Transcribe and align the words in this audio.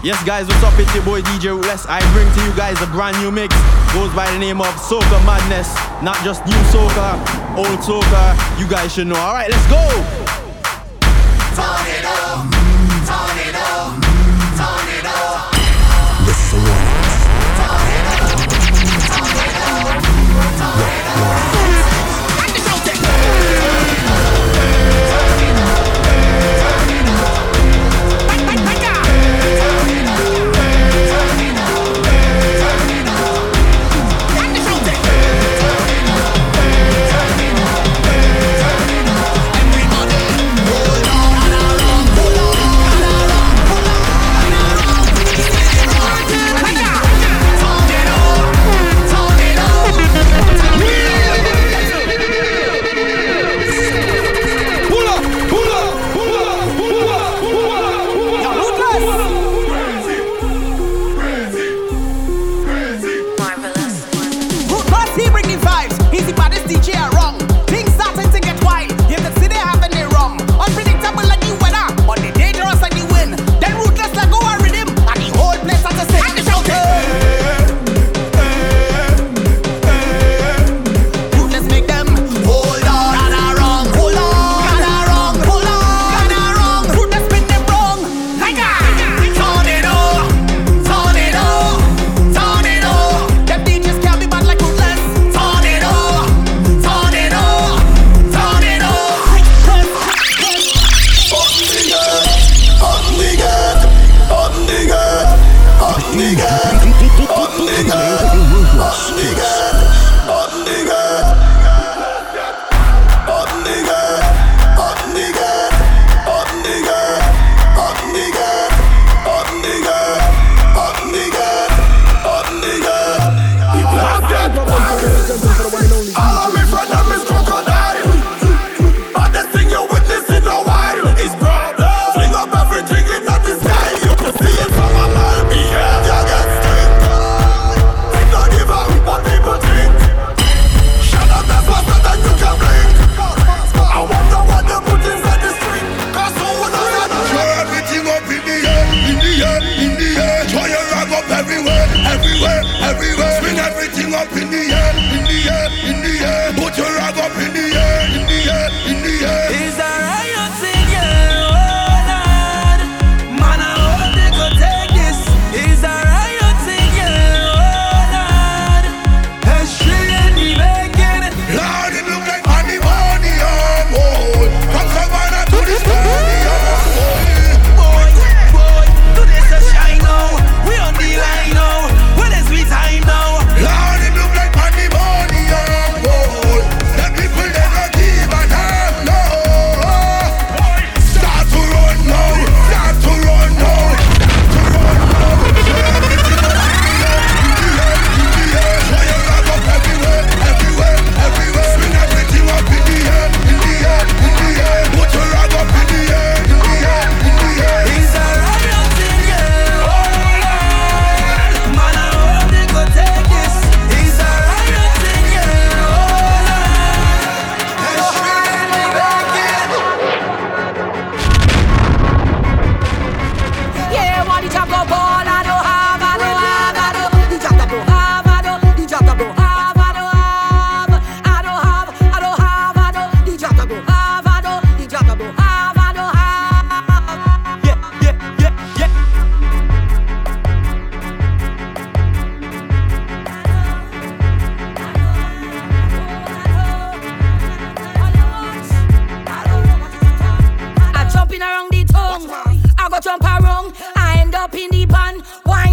Yes, 0.00 0.22
guys, 0.22 0.46
what's 0.46 0.62
up? 0.62 0.78
It's 0.78 0.94
your 0.94 1.02
boy 1.02 1.22
DJ 1.22 1.50
Rootless. 1.50 1.84
I 1.88 1.98
bring 2.12 2.30
to 2.30 2.44
you 2.46 2.54
guys 2.54 2.80
a 2.80 2.86
brand 2.86 3.18
new 3.18 3.32
mix. 3.32 3.52
Goes 3.92 4.14
by 4.14 4.30
the 4.30 4.38
name 4.38 4.60
of 4.60 4.70
Soca 4.78 5.18
Madness. 5.26 5.74
Not 6.04 6.22
just 6.22 6.46
new 6.46 6.54
soca, 6.70 7.18
old 7.58 7.82
soca. 7.82 8.38
You 8.60 8.68
guys 8.68 8.94
should 8.94 9.08
know. 9.08 9.16
Alright, 9.16 9.50
let's 9.50 9.66
go! 9.66 9.82
Tornado! 11.58 12.46
Tornado! 13.10 13.47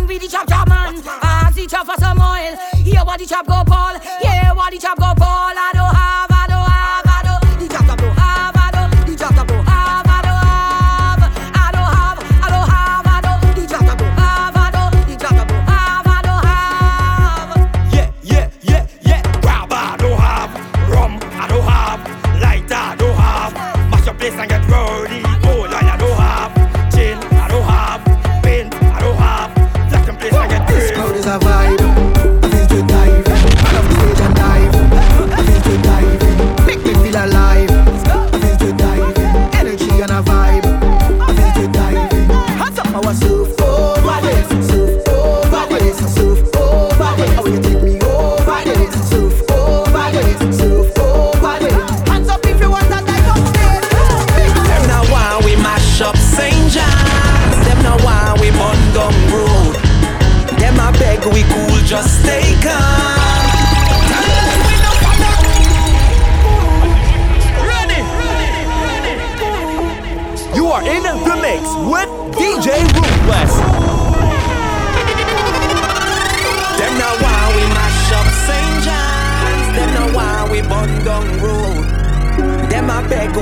man 0.06 0.14
with 0.14 0.22
the 0.22 0.28
chop 0.28 0.48
chop 0.48 0.68
man. 0.68 1.02
Ask 1.22 1.56
the 1.56 1.68
chop 1.68 1.86
for 1.86 2.00
some 2.00 2.20
oil. 2.20 2.58
Yeah, 2.84 3.04
what 3.04 3.20
the 3.20 3.26
chop 3.26 3.46
go 3.48 3.64
ball. 3.64 3.94
Yeah, 4.22 4.54
what 4.54 4.72
the 4.72 4.80
chop 4.80 4.98
go 4.98 5.14
ball. 5.16 5.54
I 5.58 5.72
don't 5.74 5.96
have. 5.96 6.25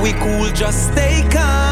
We 0.04 0.12
cool, 0.20 0.50
just 0.52 0.92
stay 0.92 1.26
calm. 1.30 1.63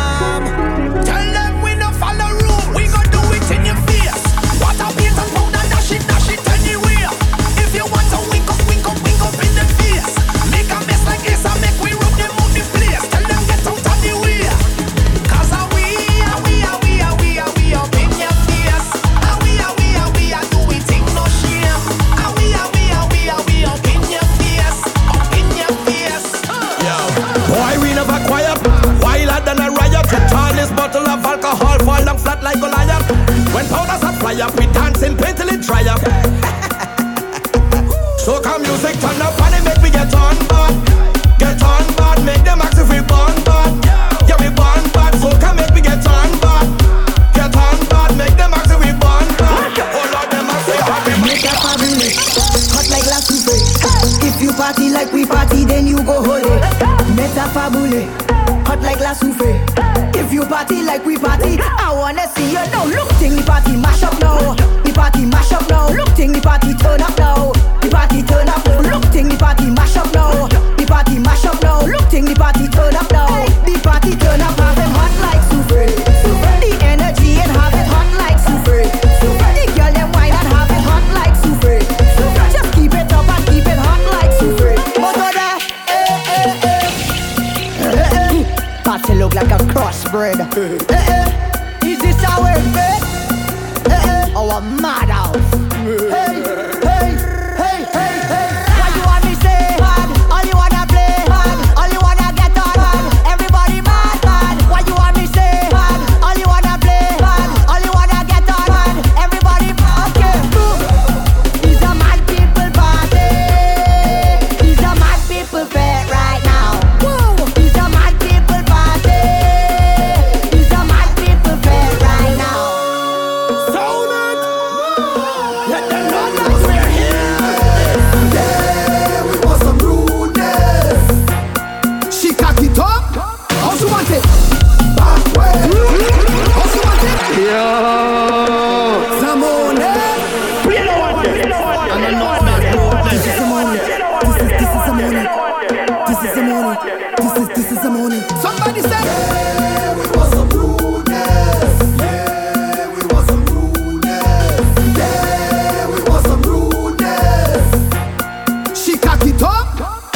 Cocky 159.02 159.32
it. 159.32 159.66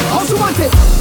How 0.09 0.25
she 0.25 0.33
want 0.33 0.57
it? 0.59 0.96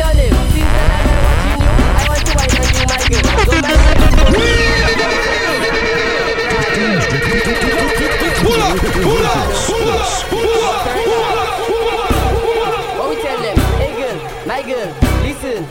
You, 0.00 0.14
them? 13.42 14.46
My 14.46 14.62
girl, 14.62 14.88
listen. 15.22 15.66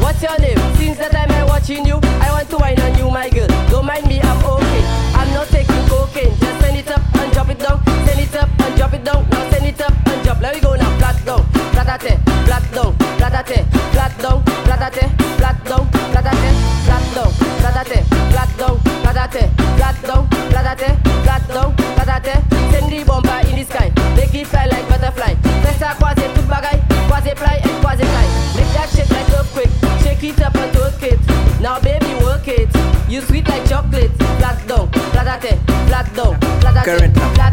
What's 0.00 0.22
your 0.22 0.38
name? 0.38 0.58
Since 0.76 0.98
I'm 1.00 1.46
watching 1.48 1.86
you, 1.86 1.98
I 2.20 2.30
want 2.30 2.48
to 2.50 2.56
wine 2.58 2.80
on 2.80 2.98
you, 2.98 3.10
my 3.10 3.28
girl. 3.30 3.48
Don't 3.70 3.86
mind 3.86 4.06
me, 4.06 4.20
I'm 4.20 4.44
okay. 4.44 4.82
I'm 5.14 5.32
not 5.32 5.48
taking 5.48 5.88
cocaine. 5.88 6.36
Just 6.38 6.60
it 6.76 6.90
up 6.90 7.14
and 7.16 7.32
drop 7.32 7.48
it 7.48 7.58
down. 7.58 7.82
It 8.06 8.34
up 8.36 8.48
and 8.60 8.76
drop 8.76 8.92
it 8.94 9.04
down. 9.04 9.28
Now 9.30 9.48
it 9.50 9.80
up 9.80 10.06
and 10.06 10.24
drop. 10.24 10.40
Let 10.40 10.54
me 10.54 10.60
go 10.60 10.74
now. 10.74 11.03
Down, 11.24 11.40
flatate, 11.72 12.18
flat 12.44 12.62
down, 12.74 12.92
flatate, 13.16 13.64
flat 13.92 14.12
down, 14.20 14.44
flatate, 14.44 15.08
flat 15.38 15.64
down, 15.64 15.86
flatate, 16.12 16.52
flat 16.84 17.14
down, 17.14 17.32
flatate, 17.60 18.04
flat 18.30 18.58
down, 18.58 18.78
flatate, 19.00 19.48
flat 19.78 20.02
down, 20.02 20.28
flatate, 20.50 20.90
flat 21.24 21.48
down, 21.48 21.74
flatate. 21.96 22.34
Send 22.70 22.92
the 22.92 23.04
bumper 23.06 23.40
in 23.48 23.56
the 23.56 23.64
sky. 23.64 23.90
Make 24.14 24.34
it 24.34 24.46
fly 24.48 24.66
like 24.66 24.86
butterfly. 24.86 25.34
Fais 25.62 25.78
ça 25.78 25.94
croiser 25.98 26.28
tout 26.34 26.46
bagaille. 26.46 26.82
Croiser 27.08 27.34
fly 27.36 27.56
and 27.64 27.80
croiser 27.80 28.04
fly. 28.04 28.26
Make 28.56 28.72
that 28.74 28.88
shit 28.90 29.08
like 29.08 29.30
earthquake. 29.32 29.72
Shake 30.02 30.24
it 30.24 30.42
up 30.42 30.54
and 30.56 30.72
twerk 30.76 31.02
it. 31.02 31.18
Now 31.58 31.80
baby 31.80 32.14
work 32.22 32.46
it. 32.48 32.68
You 33.08 33.22
sweet 33.22 33.48
like 33.48 33.66
chocolate. 33.66 34.10
Flat 34.38 34.60
down, 34.68 34.90
flatate, 35.12 35.56
flat 35.88 36.14
down, 36.14 36.38
now. 36.38 36.60
flat 36.60 36.84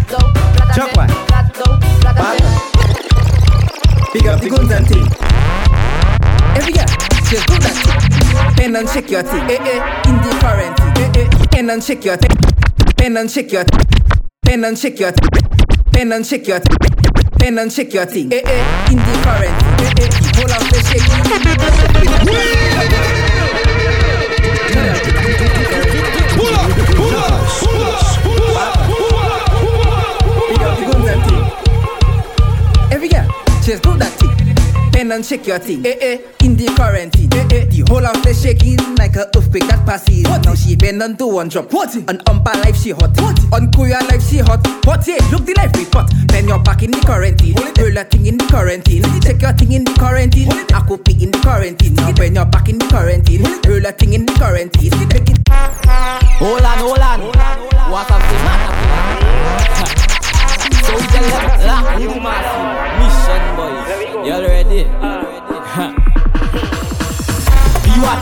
down, 0.09 0.33
flatate, 0.57 0.75
Chuck 0.75 1.30
Big 4.21 4.29
up 4.29 4.39
the 4.39 4.49
guns 4.49 4.71
and 4.71 4.87
thing. 4.87 5.07
Every 6.55 6.73
girl, 6.73 6.85
just 7.25 7.47
do 7.47 7.57
that. 7.57 7.75
Pen 8.55 8.75
and 8.75 8.87
shake 8.87 9.09
your 9.09 9.23
thing. 9.23 9.49
Eh 9.49 9.57
eh, 9.57 9.81
indifferent. 10.09 10.79
Eh 10.99 11.09
eh, 11.21 11.27
pen 11.49 11.69
and 11.71 11.83
shake 11.83 12.05
your 12.05 12.17
thing. 12.17 12.37
Pen 12.97 13.17
and 13.17 13.31
shake 13.31 13.51
your 13.51 13.63
thing. 13.63 13.79
Pen 14.43 14.63
and 14.63 14.77
shake 14.77 14.99
your 14.99 15.11
thing. 15.11 15.29
Pen 15.91 16.11
and 16.11 16.23
shake 16.25 16.47
your 16.47 16.59
thing. 16.59 16.77
Pen 17.39 17.57
and 17.57 17.71
shake 17.73 17.93
your 17.95 18.05
thing. 18.05 18.31
Eh 18.31 18.41
eh, 18.45 18.91
indifferent. 18.91 19.63
Eh 19.81 19.91
eh, 20.05 20.09
hold 20.37 20.51
on 20.51 20.69
the 20.69 20.79
shake. 20.85 21.01
Pen 35.11 35.17
and 35.17 35.25
shake 35.25 35.45
your 35.45 35.59
thing. 35.59 35.85
Eh 35.85 35.97
eh, 35.99 36.17
indifferent 36.45 37.11
thing. 37.11 37.27
Eh 37.33 37.47
eh, 37.51 37.65
the 37.65 37.83
whole 37.89 38.03
house 38.05 38.25
is 38.27 38.41
shaking 38.41 38.79
like 38.95 39.17
a 39.17 39.27
earthquake 39.35 39.67
that 39.67 39.85
passes. 39.85 40.23
What 40.23 40.45
now 40.45 40.55
she 40.55 40.77
bend 40.77 41.03
on 41.03 41.17
to 41.17 41.27
one 41.27 41.49
drop. 41.49 41.73
What? 41.73 41.93
On 42.07 42.17
umpa 42.31 42.55
life 42.63 42.77
she 42.77 42.91
hot. 42.91 43.11
What? 43.19 43.37
On 43.51 43.69
Korea 43.73 43.99
life 44.07 44.23
she 44.23 44.37
hot. 44.39 44.65
What? 44.85 45.05
Yeah, 45.05 45.19
look 45.31 45.43
the 45.45 45.53
life 45.57 45.75
report. 45.75 46.07
Then 46.27 46.47
you're 46.47 46.63
back 46.63 46.83
in 46.83 46.91
the 46.91 46.99
quarantine. 47.01 47.55
Roll 47.77 47.97
a 47.97 48.05
thing 48.05 48.25
in 48.25 48.37
the 48.37 48.45
quarantine. 48.47 49.03
Check 49.19 49.41
your 49.41 49.51
thing 49.51 49.73
in 49.73 49.83
the 49.83 49.91
quarantine. 49.99 50.47
I 50.71 50.79
could 50.87 51.03
be 51.03 51.11
in 51.21 51.31
the 51.31 51.39
quarantine. 51.39 51.93
Now 51.95 52.13
when 52.15 52.35
you're 52.35 52.45
back 52.45 52.69
in 52.69 52.79
the 52.79 52.87
quarantine. 52.87 53.43
Roll 53.67 53.85
a 53.85 53.91
thing 53.91 54.13
in 54.13 54.25
the 54.25 54.31
quarantine. 54.39 54.95
Make 55.11 55.27
it 55.27 55.43
Hold 56.39 56.63
on, 56.63 56.77
hold 56.79 57.03
on. 57.03 57.19
What 57.91 58.07
a 58.07 58.15
thing, 58.15 58.43
man. 58.47 58.63
So 60.87 60.95
we 60.95 61.03
tell 61.11 61.27
them, 61.27 61.67
lock 61.67 62.90
Y'all 64.23 64.43
ready? 64.43 64.85
Biwat, 67.81 68.19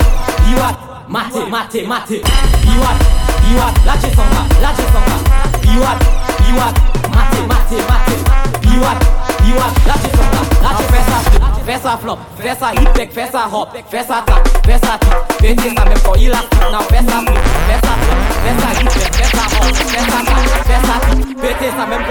biwat, 0.48 0.76
mate, 1.10 1.44
mate, 1.52 1.84
mate. 1.88 2.24
Biwat, 2.64 2.98
biwat, 3.44 3.74
lâchez 3.86 4.16
son 4.16 4.24
bas, 4.32 4.48
lâchez 4.64 4.88
son 4.94 5.04
bas. 5.04 5.22
Biwat, 5.60 6.00
biwat, 6.40 6.76
mate, 7.12 7.40
mate, 7.52 7.78
mate. 7.90 8.16
Biwat, 8.64 9.00
biwat, 9.44 9.74
lâchez 9.88 10.12
son 10.16 10.28
bas, 10.32 10.46
lâchez 10.64 10.88
fais 10.88 11.04
ça, 11.04 11.20
fais 11.66 11.80
ça 11.84 11.94
flop, 12.02 12.20
fais 12.40 12.56
ça 12.56 12.72
hip 12.74 12.94
tech, 12.94 13.12
fais 13.12 13.28
ça 13.30 13.50
hop, 13.52 13.68
fais 13.92 14.04
ça 14.04 14.24
tap, 14.26 14.48
fais 14.66 14.80
ça 14.80 14.98
tip. 15.02 15.42
Mettez 15.42 15.76
ça 15.76 15.84
même 15.84 16.00
quand 16.06 16.16
il 16.16 16.32
a 16.32 16.38
non, 16.72 16.80
fais 16.90 17.04
ça 17.04 17.20
flip, 17.28 17.44
fais 17.68 17.80
ça 17.84 17.94
flop, 18.00 18.20
fais 18.44 18.56
ça 18.56 18.70
hip 18.80 18.88
back, 18.88 19.12
fais 19.16 19.32
ça 19.36 19.44
hop, 19.52 19.68
fais 19.76 20.00
ça 20.00 20.20
tap, 20.24 20.40
fais 20.64 20.80
ça 20.88 20.96
tip. 21.12 21.28
Mettez 21.42 21.72
ça 21.76 21.86
même 21.86 22.06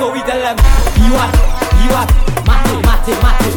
So 0.00 0.10
we 0.12 0.22
tell 0.22 0.40
them. 0.40 0.56
il 0.96 1.02
te 1.04 1.12
l'aime. 1.12 1.28
Biwat, 1.76 2.08
mate 2.46 2.59
maty, 3.00 3.14
maty 3.22 3.50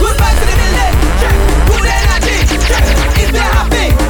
Goodbye 0.00 0.34
to 0.34 0.44
the 0.46 0.56
village. 0.56 0.96
check, 1.20 1.36
good 1.68 1.86
energy, 1.86 2.36
check, 2.66 2.84
is 3.20 3.30
there? 3.32 4.01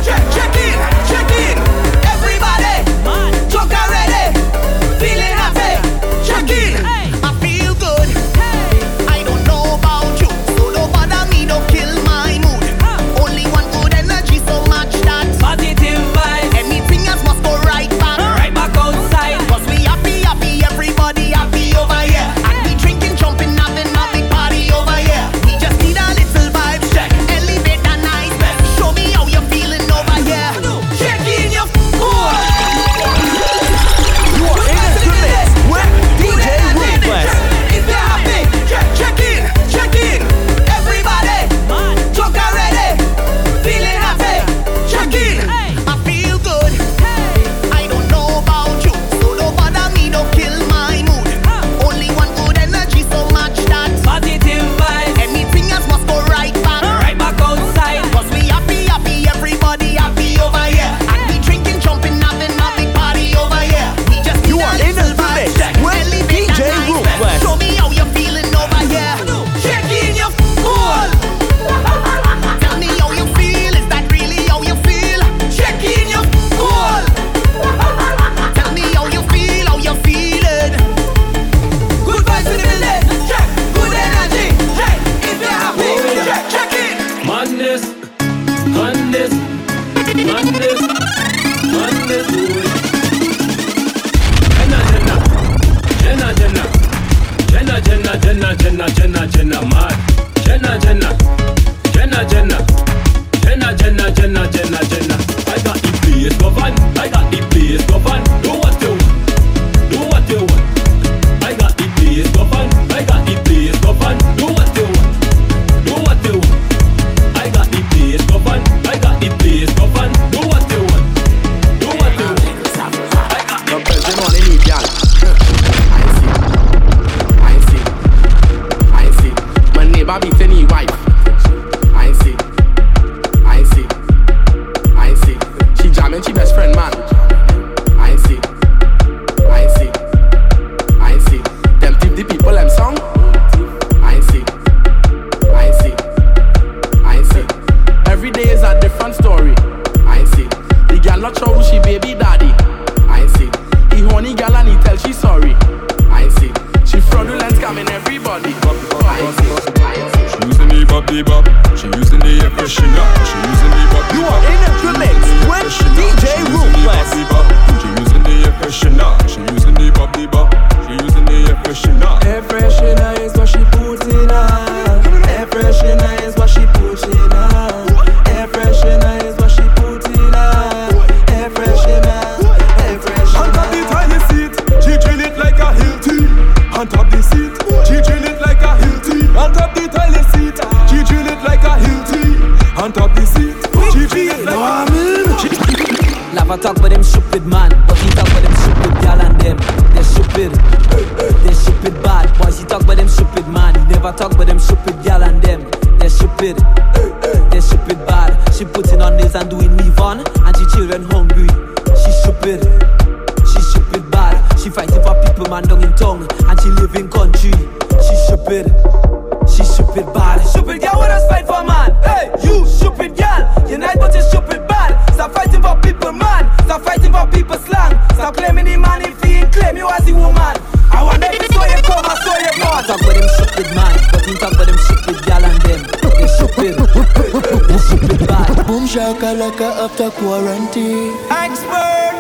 after 239.92 240.11
quarantine. 240.11 241.12
Expert, 241.31 242.16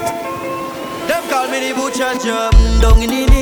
them 1.08 1.22
call 1.30 1.48
me 1.48 1.68
the 1.68 1.74
butcher 1.74 2.12
job 2.24 2.52
down 2.80 3.02
in 3.02 3.32
it. 3.32 3.41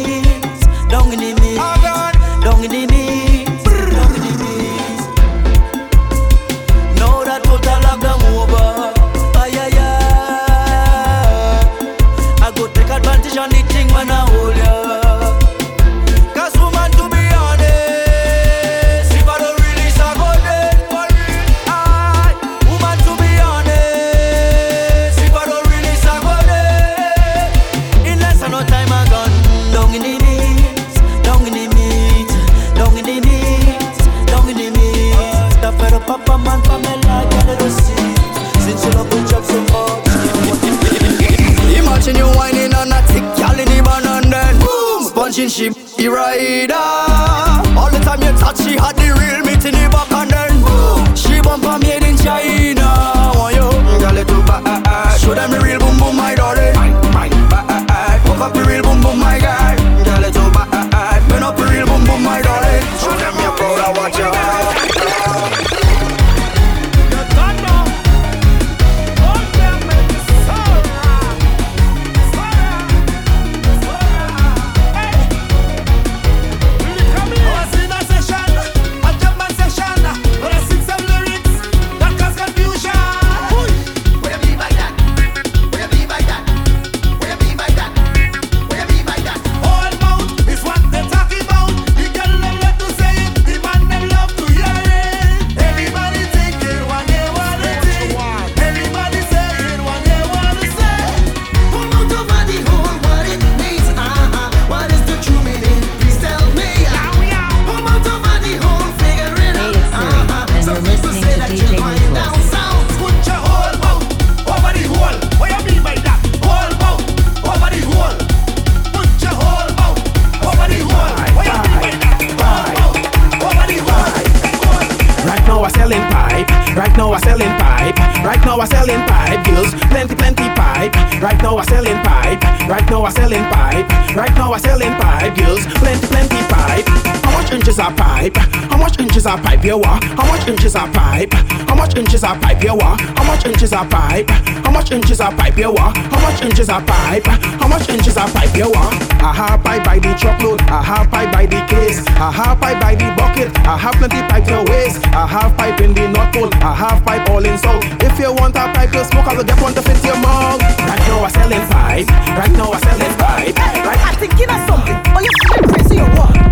pipe? 143.88 144.28
How 144.64 144.70
much 144.70 144.92
inches 144.92 145.20
are 145.20 145.32
pipe 145.32 145.56
you 145.56 145.72
want? 145.72 145.96
How 145.96 146.20
much 146.20 146.42
inches 146.42 146.68
are 146.68 146.82
pipe? 146.82 147.24
How 147.26 147.68
much 147.68 147.88
inches 147.88 148.16
are 148.16 148.28
pipe 148.28 148.54
you 148.56 148.70
want? 148.70 148.96
I 149.22 149.32
half 149.32 149.62
pipe 149.62 149.84
by 149.84 149.98
the 149.98 150.14
truckload, 150.14 150.60
I 150.62 150.82
half 150.82 151.10
pipe 151.10 151.32
by 151.32 151.46
the 151.46 151.60
case, 151.68 152.06
I 152.08 152.30
half 152.32 152.60
pipe 152.60 152.80
by 152.80 152.94
the 152.94 153.12
bucket, 153.16 153.56
I 153.66 153.76
have 153.76 153.94
plenty 153.94 154.22
pipe 154.28 154.44
to 154.46 154.64
waste. 154.70 155.04
I 155.08 155.26
half 155.26 155.56
pipe 155.56 155.80
in 155.80 155.94
the 155.94 156.08
North 156.08 156.32
Pole, 156.32 156.50
I 156.62 156.74
half 156.74 157.04
pipe 157.04 157.28
all 157.30 157.44
in 157.44 157.56
salt. 157.58 157.84
If 158.02 158.18
you 158.18 158.32
want 158.32 158.56
a 158.56 158.72
pipe 158.72 158.90
to 158.92 159.04
smoke, 159.04 159.26
I 159.26 159.34
will 159.36 159.44
get 159.44 159.60
one 159.60 159.74
to 159.74 159.82
fit 159.82 160.02
your 160.04 160.16
mouth. 160.20 160.60
Right 160.60 161.02
now 161.06 161.24
I'm 161.24 161.30
selling 161.30 161.66
pipe, 161.68 162.08
right 162.36 162.52
now 162.52 162.72
I'm 162.72 162.80
selling 162.80 163.16
pipe. 163.18 163.56
Right, 163.56 164.00
I 164.00 164.14
think 164.16 164.38
you 164.38 164.46
of 164.46 164.60
something, 164.66 164.96
Are 165.14 165.22
you're 165.22 165.68
crazy 165.68 166.00
or 166.00 166.10
what? 166.16 166.49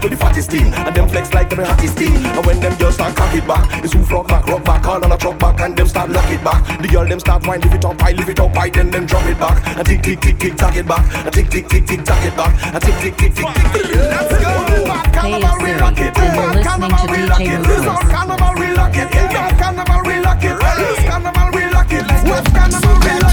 to 0.00 0.08
the 0.08 0.16
fattest 0.16 0.50
team 0.50 0.72
And 0.72 0.94
them 0.94 1.08
flex 1.08 1.32
like 1.34 1.52
every 1.52 1.64
hottest 1.64 1.96
team 1.98 2.14
And 2.16 2.44
when 2.46 2.60
them 2.60 2.74
girls 2.78 2.94
start 2.94 3.14
cock 3.16 3.34
it 3.34 3.46
back 3.46 3.84
It's 3.84 3.92
who 3.92 4.02
frog 4.04 4.28
back, 4.28 4.46
rock 4.46 4.64
back, 4.64 4.86
all 4.86 5.04
on 5.04 5.12
a 5.12 5.16
truck 5.16 5.38
back 5.38 5.60
And 5.60 5.76
them 5.76 5.86
start 5.86 6.10
lock 6.10 6.30
it 6.30 6.42
back 6.42 6.80
The 6.80 6.88
girl 6.88 7.06
them 7.06 7.20
start 7.20 7.46
wine, 7.46 7.60
lift 7.60 7.74
it 7.74 7.84
up 7.84 8.00
high, 8.00 8.12
lift 8.12 8.28
it 8.28 8.40
up 8.40 8.54
high 8.54 8.70
Then 8.70 8.90
them 8.90 9.06
drop 9.06 9.26
it 9.26 9.38
back 9.38 9.56
And 9.76 9.86
tick, 9.86 10.02
tick, 10.02 10.20
tick, 10.20 10.38
tick, 10.38 10.56
tack 10.56 10.76
it 10.76 10.86
back 10.86 11.04
And 11.26 11.34
tick, 11.34 11.50
tick, 11.50 11.68
tick, 11.68 11.86
tick, 11.86 12.04
tack 12.04 12.24
it 12.24 12.36
back 12.36 12.74
And 12.74 12.82
tick, 12.82 12.96
tick, 13.00 13.16
tick, 13.16 13.34
tick, 13.34 13.46
tick, 13.46 13.94
Let's 13.94 14.32
go 14.40 14.86
Back 14.86 15.12
Carnival, 15.12 15.56
we 15.60 15.72
rock 15.72 15.98
it 16.00 16.14
Back 16.14 16.64
Carnival, 16.64 17.06
we 17.12 17.20
rock 17.28 17.40
it 17.40 17.60
Back 17.84 18.08
Carnival, 18.08 18.54
we 18.56 18.68
rock 18.72 18.96
it 18.96 19.10
Back 19.12 19.58
Carnival, 19.58 20.00
we 20.06 20.14
rock 20.24 20.44
it 20.44 20.58
Back 20.60 20.96
Carnival, 21.08 21.50
we 21.52 21.64
rock 21.68 21.92
it 21.92 22.06
Back 22.08 22.44
Carnival, 22.54 22.94
we 23.00 23.10
rock 23.10 23.24
it 23.24 23.29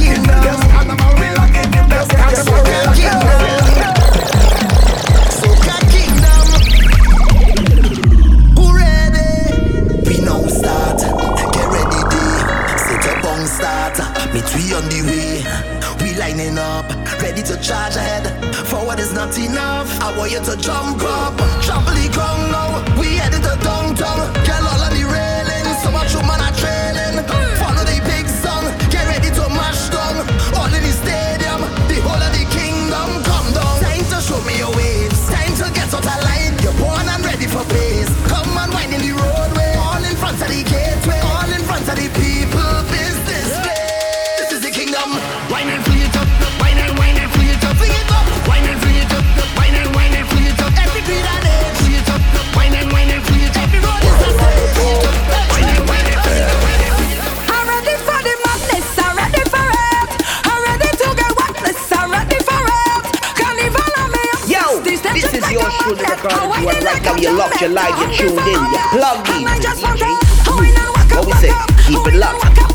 ready 17.38 17.54
to 17.54 17.62
charge 17.62 17.96
ahead. 17.96 18.56
Forward 18.68 19.00
is 19.00 19.14
not 19.14 19.38
enough. 19.38 19.88
I 20.02 20.18
want 20.18 20.32
you 20.32 20.40
to 20.40 20.58
jump 20.58 21.02
up. 21.04 21.34
Trampoline 21.62 22.14
come 22.14 22.52
now. 22.52 23.00
We 23.00 23.18
headed 23.18 23.44
to 23.44 23.58
downtown. 23.64 24.47
you're 67.62 67.70
live, 67.70 67.98
you're 67.98 68.12
tuned 68.12 68.40
in, 68.40 68.72
you're 68.72 68.88
plugged 68.92 69.30
in. 69.30 69.44
What 71.16 71.26
we 71.26 71.34
say? 71.34 71.52
Keep 71.88 72.14
it 72.14 72.20
locked. 72.20 72.67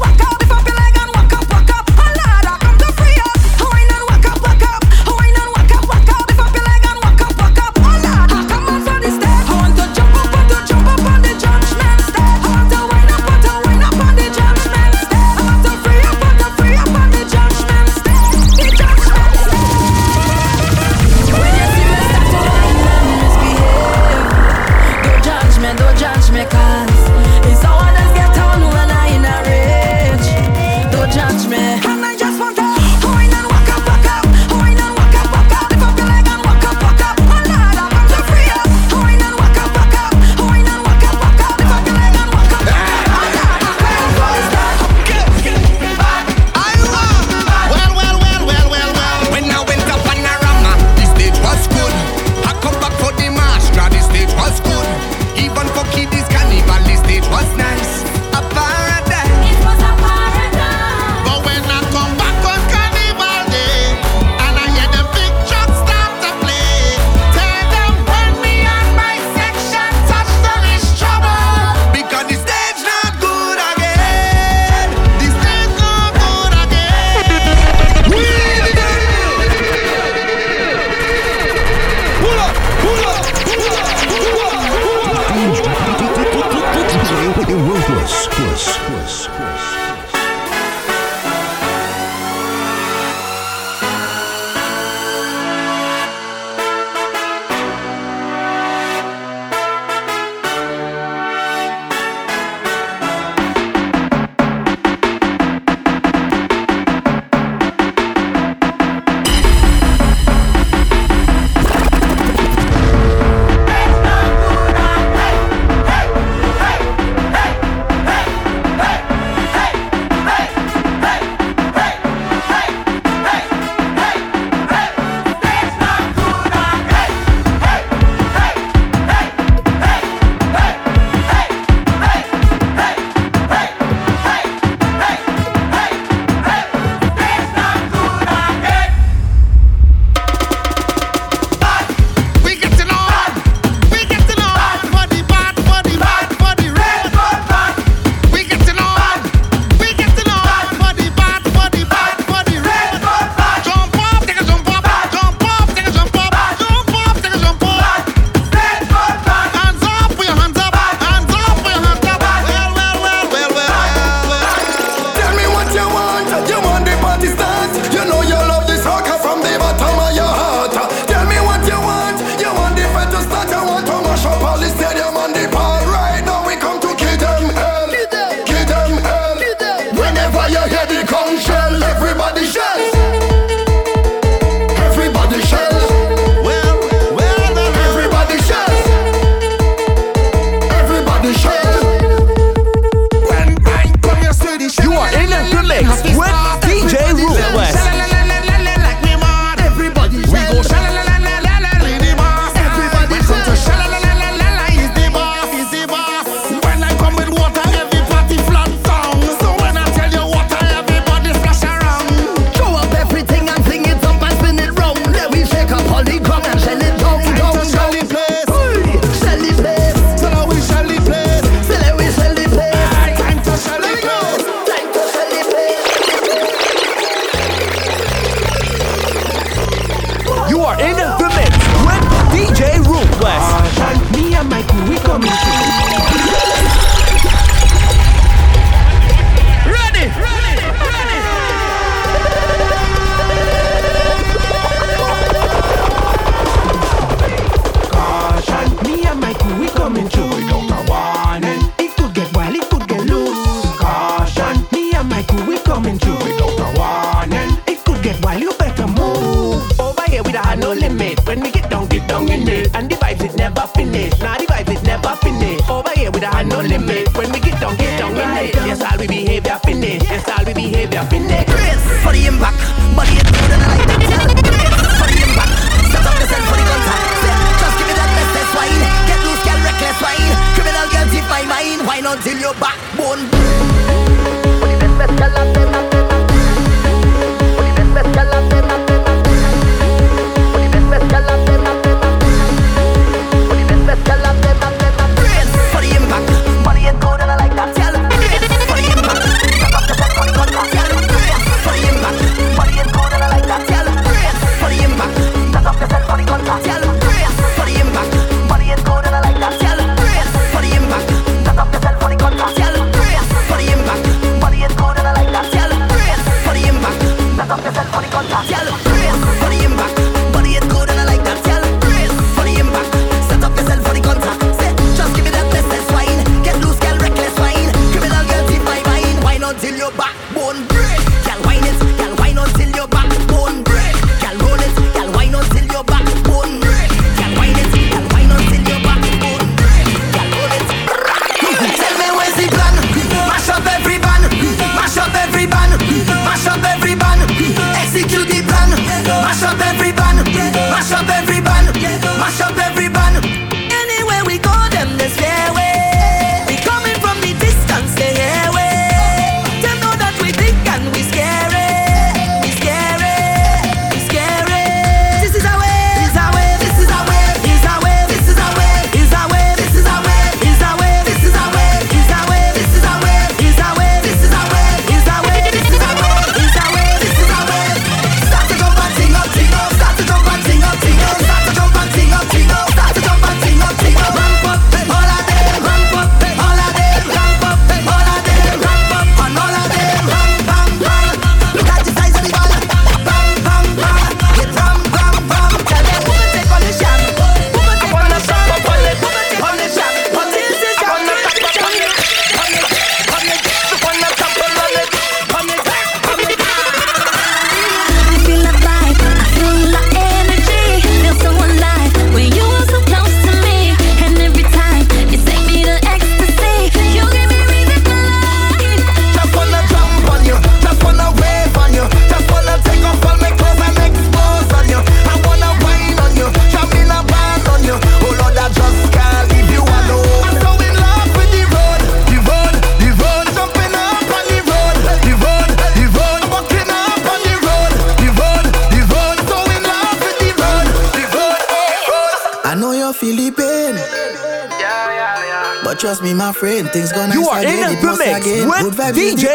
Good 448.63 448.75
vibes. 448.75 448.95
DJ 448.95 449.32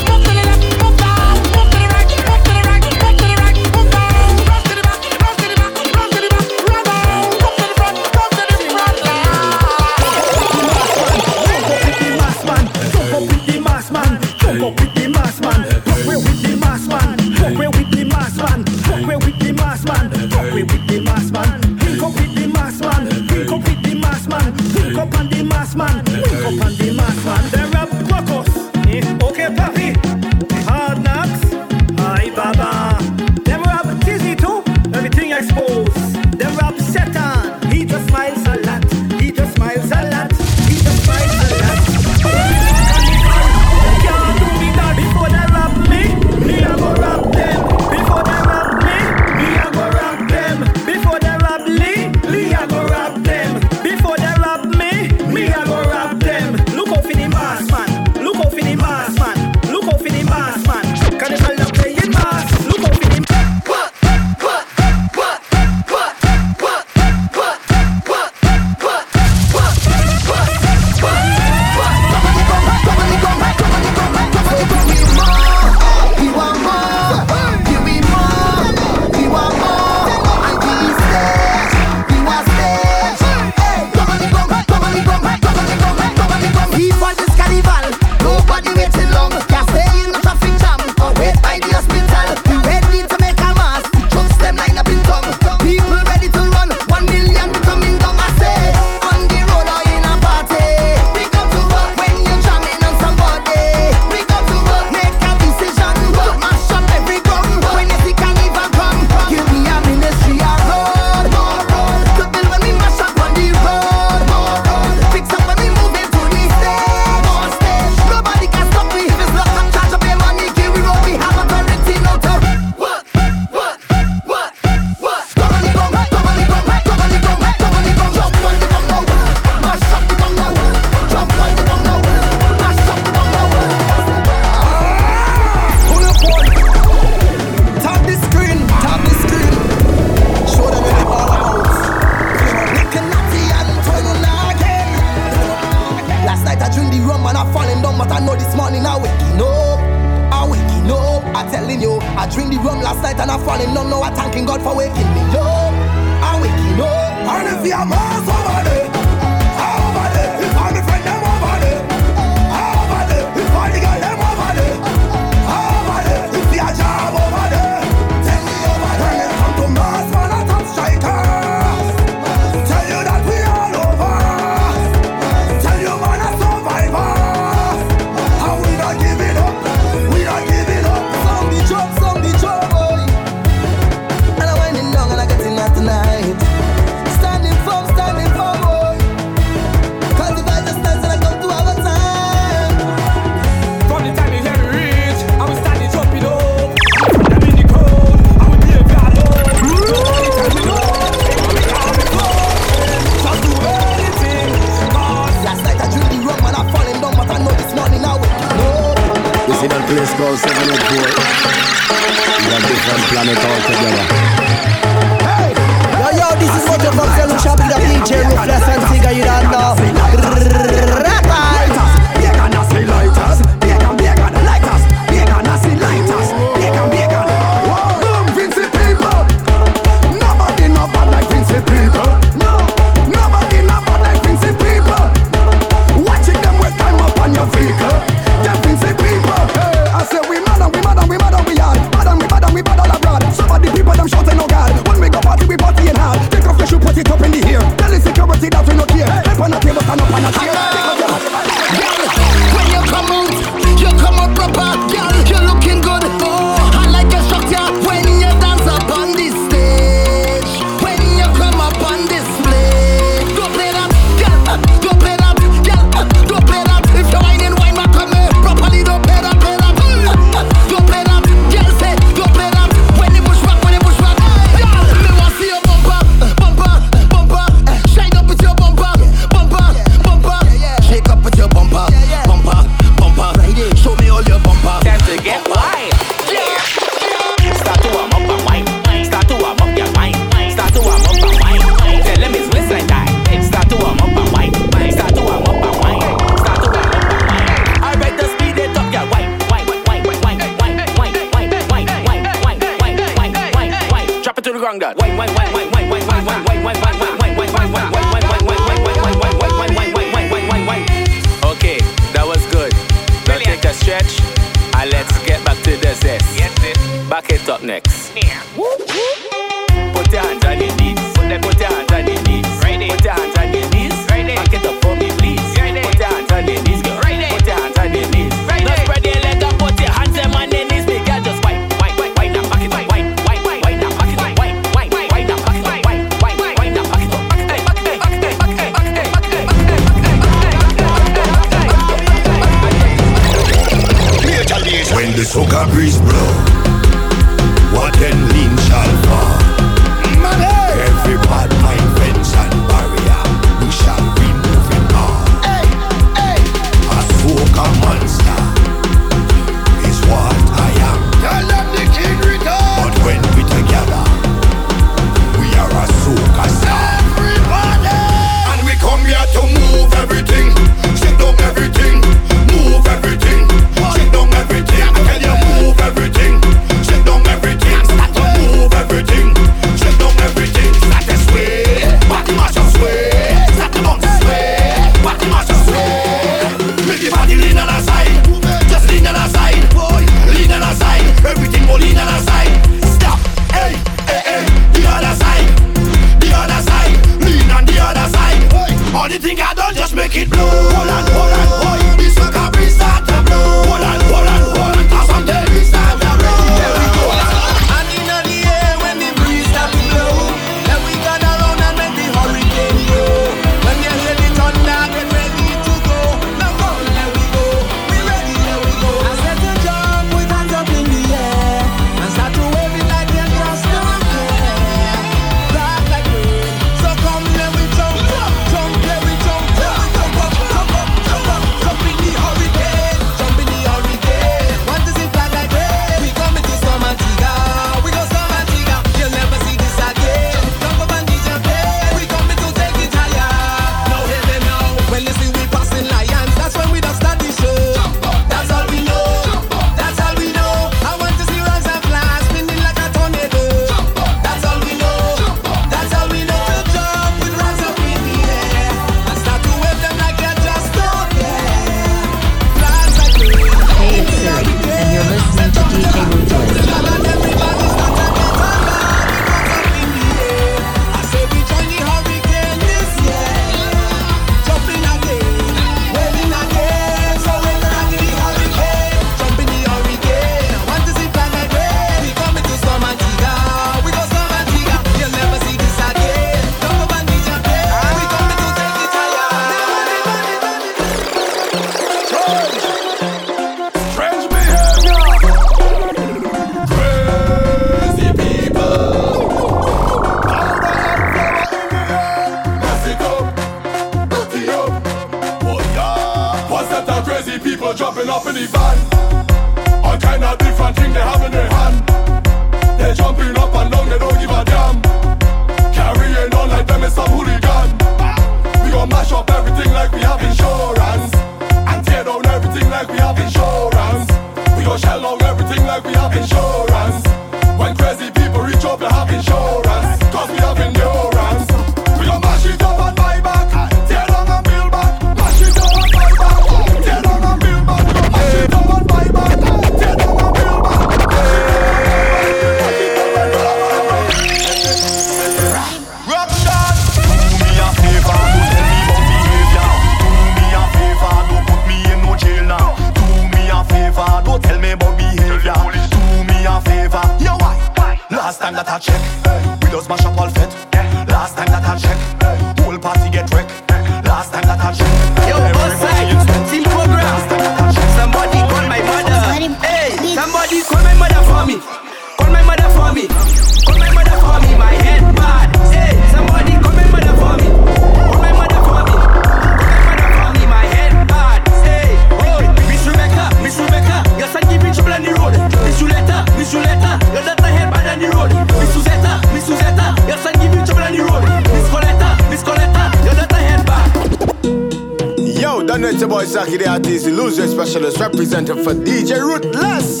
center 598.46 598.62
for 598.62 598.74
DJ 598.74 599.20
Ruthless. 599.20 600.00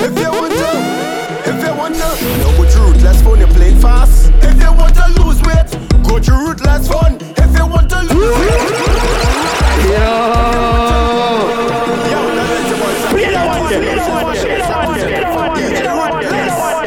If 0.00 0.18
you 0.18 0.30
want 0.30 0.52
to, 0.52 0.70
if 1.50 1.58
you 1.62 1.74
want 1.76 1.94
to, 1.94 2.08
no 2.38 2.56
go 2.56 2.64
to 2.70 2.78
Ruthless 2.80 3.22
phone, 3.22 3.38
You're 3.40 3.48
playing 3.48 3.80
fast. 3.80 4.30
If 4.42 4.60
you 4.62 4.72
want 4.72 4.94
to 4.94 5.06
lose 5.20 5.40
weight, 5.42 5.70
go 6.08 6.18
to 6.18 6.32
Ruthless 6.32 6.88
phone. 6.88 7.18
If 7.36 7.58
you 7.58 7.66
want 7.66 7.90
to 7.90 8.00
lose 8.02 8.38
weight. 8.38 8.70
Yo. 9.86 10.06
Play 13.10 13.30
the 13.30 13.40
one, 13.44 13.60
play 13.68 13.94
the 13.94 14.06
one, 14.12 14.36
play 14.36 14.56
the 14.56 14.72
one, 14.72 15.54
play 15.54 15.80
the 15.82 15.92
one, 15.94 16.12
play 16.22 16.40
the 16.40 16.56
one. 16.56 16.86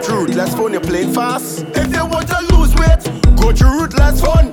Ruthless 0.00 0.54
phone, 0.54 0.72
you 0.72 0.80
playing 0.80 1.12
fast. 1.12 1.64
If 1.74 1.94
you 1.94 2.04
want 2.06 2.26
to 2.28 2.38
lose 2.54 2.74
weight, 2.74 3.02
go 3.36 3.52
to 3.52 3.64
Ruthless 3.64 4.20
phone. 4.20 4.49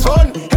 son. 0.00 0.49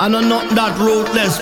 I 0.00 0.06
know 0.06 0.20
not 0.20 0.48
that 0.54 0.78
ruthless. 0.78 1.40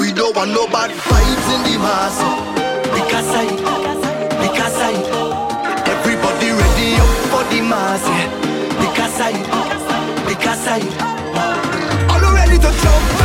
We 0.00 0.12
don't 0.14 0.34
want 0.34 0.52
no 0.52 0.66
bad 0.66 0.90
vibes 0.90 1.48
in 1.54 1.60
the 1.68 1.76
mass. 1.78 2.16
Pick 2.88 3.12
a 3.12 3.20
side, 3.20 3.60
pick. 4.40 4.60
Everybody 5.92 6.48
ready 6.56 6.96
up 7.04 7.12
for 7.28 7.44
the 7.52 7.60
mass. 7.60 8.02
Pick 8.80 8.98
a 8.98 9.08
side, 9.12 9.44
pick 10.26 10.46
a 10.46 10.54
side. 10.56 11.20
Ready 12.32 12.56
to 12.56 12.70
jump? 12.82 13.19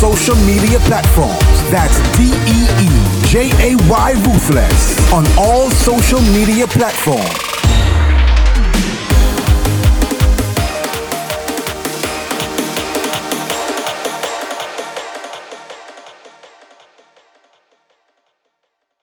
social 0.00 0.36
media 0.46 0.78
platforms. 0.88 1.44
That's 1.70 1.98
D 2.16 2.32
E 2.48 2.58
E 2.80 2.88
J 3.26 3.50
A 3.60 3.76
Y 3.90 4.12
Ruthless 4.24 5.12
on 5.12 5.26
all 5.36 5.70
social 5.70 6.22
media 6.32 6.66
platforms. 6.66 7.49